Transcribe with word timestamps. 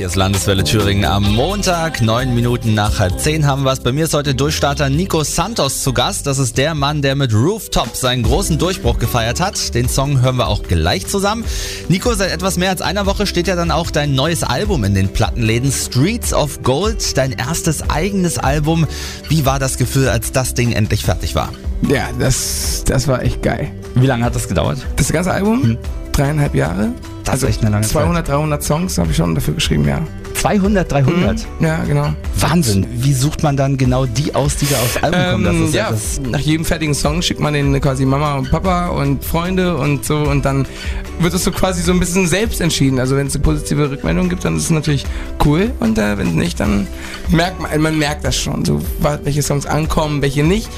Hier 0.00 0.06
ist 0.06 0.16
Landeswelle 0.16 0.64
Thüringen 0.64 1.04
am 1.04 1.30
Montag, 1.34 2.00
neun 2.00 2.34
Minuten 2.34 2.72
nach 2.72 2.98
halb 3.00 3.20
zehn 3.20 3.46
haben 3.46 3.64
wir 3.64 3.72
es. 3.72 3.80
Bei 3.80 3.92
mir 3.92 4.06
ist 4.06 4.14
heute 4.14 4.34
Durchstarter 4.34 4.88
Nico 4.88 5.22
Santos 5.24 5.82
zu 5.82 5.92
Gast. 5.92 6.26
Das 6.26 6.38
ist 6.38 6.56
der 6.56 6.74
Mann, 6.74 7.02
der 7.02 7.14
mit 7.16 7.34
Rooftop 7.34 7.94
seinen 7.94 8.22
großen 8.22 8.56
Durchbruch 8.56 8.98
gefeiert 8.98 9.40
hat. 9.40 9.74
Den 9.74 9.90
Song 9.90 10.22
hören 10.22 10.36
wir 10.36 10.48
auch 10.48 10.62
gleich 10.62 11.06
zusammen. 11.06 11.44
Nico, 11.90 12.14
seit 12.14 12.32
etwas 12.32 12.56
mehr 12.56 12.70
als 12.70 12.80
einer 12.80 13.04
Woche 13.04 13.26
steht 13.26 13.46
ja 13.46 13.56
dann 13.56 13.70
auch 13.70 13.90
dein 13.90 14.14
neues 14.14 14.42
Album 14.42 14.84
in 14.84 14.94
den 14.94 15.10
Plattenläden. 15.10 15.70
Streets 15.70 16.32
of 16.32 16.62
Gold, 16.62 17.18
dein 17.18 17.32
erstes 17.32 17.90
eigenes 17.90 18.38
Album. 18.38 18.86
Wie 19.28 19.44
war 19.44 19.58
das 19.58 19.76
Gefühl, 19.76 20.08
als 20.08 20.32
das 20.32 20.54
Ding 20.54 20.72
endlich 20.72 21.04
fertig 21.04 21.34
war? 21.34 21.50
Ja, 21.86 22.08
das, 22.18 22.84
das 22.86 23.06
war 23.06 23.22
echt 23.22 23.42
geil. 23.42 23.70
Wie 23.96 24.06
lange 24.06 24.24
hat 24.24 24.34
das 24.34 24.48
gedauert? 24.48 24.78
Das 24.96 25.12
ganze 25.12 25.30
Album, 25.30 25.62
hm. 25.62 25.78
dreieinhalb 26.12 26.54
Jahre. 26.54 26.94
Das 27.30 27.44
also 27.44 27.46
ist 27.46 27.54
echt 27.54 27.62
eine 27.62 27.70
lange 27.70 27.86
200, 27.86 28.26
Zeit. 28.26 28.34
300 28.34 28.62
Songs 28.62 28.98
habe 28.98 29.10
ich 29.12 29.16
schon 29.16 29.36
dafür 29.36 29.54
geschrieben, 29.54 29.86
ja. 29.86 30.00
200, 30.34 30.90
300? 30.90 31.46
Mhm, 31.60 31.64
ja, 31.64 31.84
genau. 31.84 32.08
Wahnsinn. 32.38 32.86
Wie 32.92 33.12
sucht 33.12 33.44
man 33.44 33.56
dann 33.56 33.76
genau 33.76 34.06
die 34.06 34.34
aus, 34.34 34.56
die 34.56 34.66
da 34.66 34.76
aufs 34.76 34.96
Album 34.96 35.20
kommen? 35.30 35.44
Das 35.44 35.68
ist 35.68 35.74
ja, 35.74 35.90
ja 35.90 36.30
nach 36.30 36.40
jedem 36.40 36.64
fertigen 36.64 36.94
Song 36.94 37.22
schickt 37.22 37.38
man 37.38 37.54
den 37.54 37.80
quasi 37.80 38.04
Mama 38.04 38.34
und 38.36 38.50
Papa 38.50 38.88
und 38.88 39.24
Freunde 39.24 39.76
und 39.76 40.04
so 40.04 40.16
und 40.16 40.44
dann 40.44 40.66
wird 41.20 41.34
es 41.34 41.44
so 41.44 41.52
quasi 41.52 41.82
so 41.82 41.92
ein 41.92 42.00
bisschen 42.00 42.26
selbst 42.26 42.60
entschieden. 42.60 42.98
Also 42.98 43.16
wenn 43.16 43.28
es 43.28 43.34
eine 43.34 43.44
positive 43.44 43.90
Rückmeldung 43.90 44.28
gibt, 44.28 44.44
dann 44.44 44.56
ist 44.56 44.64
es 44.64 44.70
natürlich 44.70 45.04
cool 45.44 45.70
und 45.78 45.98
äh, 45.98 46.18
wenn 46.18 46.34
nicht, 46.34 46.58
dann 46.58 46.88
merkt 47.28 47.60
man, 47.60 47.80
man 47.80 47.98
merkt 47.98 48.24
das 48.24 48.36
schon, 48.36 48.64
so 48.64 48.80
welche 49.22 49.42
Songs 49.42 49.66
ankommen, 49.66 50.20
welche 50.20 50.42
nicht. 50.42 50.68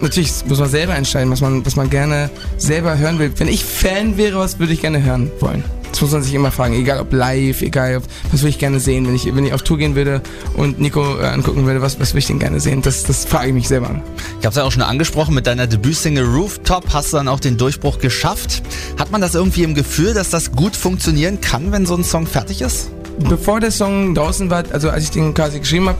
Natürlich 0.00 0.32
muss 0.48 0.58
man 0.58 0.68
selber 0.68 0.96
entscheiden, 0.96 1.30
was 1.30 1.40
man, 1.40 1.64
was 1.64 1.76
man 1.76 1.88
gerne 1.88 2.30
selber 2.56 2.98
hören 2.98 3.18
will. 3.18 3.30
Wenn 3.36 3.48
ich 3.48 3.64
Fan 3.64 4.16
wäre, 4.16 4.38
was 4.38 4.58
würde 4.58 4.72
ich 4.72 4.80
gerne 4.80 5.02
hören 5.02 5.30
wollen? 5.40 5.62
Das 6.00 6.06
muss 6.06 6.12
man 6.12 6.22
sich 6.22 6.32
immer 6.32 6.50
fragen, 6.50 6.72
egal 6.72 6.98
ob 6.98 7.12
live, 7.12 7.60
egal 7.60 7.98
ob, 7.98 8.04
was 8.32 8.40
würde 8.40 8.48
ich 8.48 8.58
gerne 8.58 8.80
sehen, 8.80 9.06
wenn 9.06 9.14
ich, 9.14 9.36
wenn 9.36 9.44
ich 9.44 9.52
auf 9.52 9.60
Tour 9.60 9.76
gehen 9.76 9.94
würde 9.94 10.22
und 10.54 10.80
Nico 10.80 11.18
äh, 11.18 11.26
angucken 11.26 11.66
würde, 11.66 11.82
was, 11.82 12.00
was 12.00 12.12
würde 12.12 12.20
ich 12.20 12.26
denn 12.26 12.38
gerne 12.38 12.58
sehen? 12.58 12.80
Das, 12.80 13.02
das 13.02 13.26
frage 13.26 13.48
ich 13.48 13.52
mich 13.52 13.68
selber. 13.68 14.00
Ich 14.38 14.46
habe 14.46 14.48
es 14.48 14.56
ja 14.56 14.64
auch 14.64 14.72
schon 14.72 14.80
angesprochen, 14.80 15.34
mit 15.34 15.46
deiner 15.46 15.66
Debütsingle 15.66 16.24
Rooftop 16.24 16.94
hast 16.94 17.12
du 17.12 17.18
dann 17.18 17.28
auch 17.28 17.38
den 17.38 17.58
Durchbruch 17.58 17.98
geschafft. 17.98 18.62
Hat 18.98 19.10
man 19.10 19.20
das 19.20 19.34
irgendwie 19.34 19.62
im 19.62 19.74
Gefühl, 19.74 20.14
dass 20.14 20.30
das 20.30 20.52
gut 20.52 20.74
funktionieren 20.74 21.42
kann, 21.42 21.70
wenn 21.70 21.84
so 21.84 21.96
ein 21.96 22.04
Song 22.04 22.26
fertig 22.26 22.62
ist? 22.62 22.90
Bevor 23.28 23.60
der 23.60 23.70
Song 23.70 24.14
draußen 24.14 24.50
war, 24.50 24.64
also 24.72 24.90
als 24.90 25.04
ich 25.04 25.10
den 25.10 25.34
quasi 25.34 25.60
geschrieben 25.60 25.88
habe, 25.88 25.98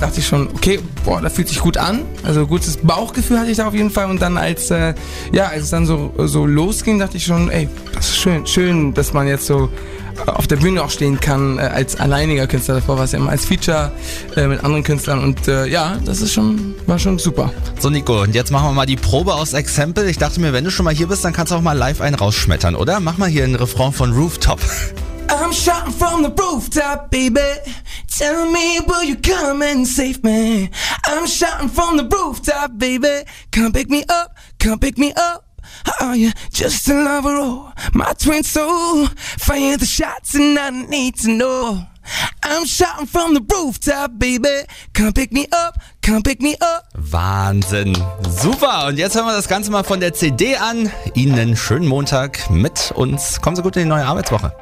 dachte 0.00 0.20
ich 0.20 0.26
schon, 0.26 0.48
okay, 0.54 0.80
boah, 1.04 1.20
das 1.20 1.34
fühlt 1.34 1.48
sich 1.48 1.60
gut 1.60 1.76
an. 1.76 2.02
Also 2.24 2.46
gutes 2.46 2.76
Bauchgefühl 2.78 3.38
hatte 3.38 3.50
ich 3.50 3.56
da 3.56 3.68
auf 3.68 3.74
jeden 3.74 3.90
Fall. 3.90 4.10
Und 4.10 4.20
dann 4.20 4.36
als, 4.36 4.70
äh, 4.70 4.94
ja, 5.32 5.46
als 5.46 5.64
es 5.64 5.70
dann 5.70 5.86
so, 5.86 6.12
so 6.18 6.46
losging, 6.46 6.98
dachte 6.98 7.16
ich 7.16 7.24
schon, 7.24 7.50
ey, 7.50 7.68
das 7.94 8.08
ist 8.08 8.16
schön, 8.16 8.46
schön, 8.46 8.94
dass 8.94 9.12
man 9.12 9.28
jetzt 9.28 9.46
so 9.46 9.68
auf 10.26 10.46
der 10.46 10.56
Bühne 10.56 10.82
auch 10.82 10.90
stehen 10.90 11.20
kann 11.20 11.58
äh, 11.58 11.62
als 11.62 11.98
alleiniger 11.98 12.46
Künstler. 12.46 12.76
Davor 12.76 12.96
war 12.96 13.04
es 13.04 13.12
ja 13.12 13.18
immer 13.18 13.30
als 13.30 13.44
Feature 13.44 13.92
äh, 14.36 14.46
mit 14.46 14.62
anderen 14.64 14.84
Künstlern 14.84 15.22
und 15.22 15.48
äh, 15.48 15.66
ja, 15.66 15.98
das 16.04 16.20
ist 16.20 16.32
schon, 16.32 16.74
war 16.86 16.98
schon 16.98 17.18
super. 17.18 17.52
So 17.78 17.90
Nico, 17.90 18.22
und 18.22 18.34
jetzt 18.34 18.50
machen 18.50 18.68
wir 18.68 18.72
mal 18.72 18.86
die 18.86 18.96
Probe 18.96 19.34
aus 19.34 19.52
Exempel. 19.52 20.08
Ich 20.08 20.18
dachte 20.18 20.40
mir, 20.40 20.52
wenn 20.52 20.64
du 20.64 20.70
schon 20.70 20.84
mal 20.84 20.94
hier 20.94 21.06
bist, 21.06 21.24
dann 21.24 21.32
kannst 21.32 21.52
du 21.52 21.56
auch 21.56 21.62
mal 21.62 21.76
live 21.76 22.00
einen 22.00 22.16
rausschmettern, 22.16 22.74
oder? 22.74 23.00
Mach 23.00 23.18
mal 23.18 23.28
hier 23.28 23.44
einen 23.44 23.54
Refrain 23.54 23.92
von 23.92 24.12
Rooftop. 24.12 24.60
I'm 25.34 25.50
shouting 25.50 25.92
from 25.94 26.22
the 26.22 26.28
rooftop, 26.28 27.10
baby. 27.10 27.40
Tell 28.06 28.50
me, 28.50 28.80
will 28.80 29.02
you 29.02 29.16
come 29.16 29.62
and 29.62 29.86
save 29.86 30.22
me? 30.22 30.68
I'm 31.06 31.26
shouting 31.26 31.70
from 31.70 31.96
the 31.96 32.04
rooftop, 32.04 32.76
baby. 32.76 33.24
Come 33.50 33.72
pick 33.72 33.88
me 33.88 34.04
up, 34.10 34.36
come 34.58 34.78
pick 34.78 34.98
me 34.98 35.14
up. 35.14 35.48
Are 36.00 36.14
you 36.14 36.32
just 36.50 36.86
a 36.90 36.94
lover 36.94 37.34
or 37.34 37.72
my 37.94 38.12
twin 38.12 38.42
soul? 38.42 39.06
Fire 39.06 39.78
the 39.78 39.86
shots 39.86 40.34
and 40.34 40.58
I 40.58 40.68
need 40.68 41.16
to 41.20 41.30
know. 41.30 41.86
I'm 42.42 42.66
shouting 42.66 43.06
from 43.06 43.32
the 43.32 43.40
rooftop, 43.40 44.18
baby. 44.18 44.64
Come 44.92 45.14
pick 45.14 45.32
me 45.32 45.46
up, 45.50 45.78
come 46.02 46.22
pick 46.22 46.42
me 46.42 46.56
up. 46.60 46.88
Wahnsinn. 46.94 47.96
Super. 48.28 48.86
Und 48.88 48.98
jetzt 48.98 49.14
hören 49.14 49.26
wir 49.26 49.36
das 49.36 49.48
Ganze 49.48 49.70
mal 49.70 49.82
von 49.82 50.00
der 50.00 50.12
CD 50.12 50.56
an. 50.56 50.92
Ihnen 51.14 51.38
einen 51.38 51.56
schönen 51.56 51.88
Montag 51.88 52.50
mit 52.50 52.92
uns. 52.94 53.40
Kommen 53.40 53.56
Sie 53.56 53.62
gut 53.62 53.76
in 53.76 53.84
die 53.84 53.88
neue 53.88 54.04
Arbeitswoche. 54.04 54.52